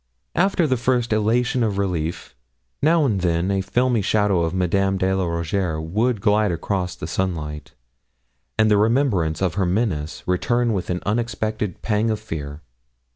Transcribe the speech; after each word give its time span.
After 0.33 0.65
the 0.65 0.77
first 0.77 1.13
elation 1.13 1.61
of 1.61 1.77
relief, 1.77 2.35
now 2.81 3.05
and 3.05 3.21
then 3.21 3.51
a 3.51 3.61
filmy 3.61 4.01
shadow 4.01 4.41
of 4.41 4.51
Madame 4.51 4.97
de 4.97 5.13
la 5.15 5.25
Rougierre 5.25 5.79
would 5.79 6.21
glide 6.21 6.51
across 6.51 6.95
the 6.95 7.05
sunlight, 7.05 7.73
and 8.57 8.71
the 8.71 8.77
remembrance 8.77 9.43
of 9.43 9.53
her 9.53 9.65
menace 9.67 10.23
return 10.25 10.73
with 10.73 10.89
an 10.89 11.03
unexpected 11.05 11.83
pang 11.83 12.09
of 12.09 12.19
fear. 12.19 12.61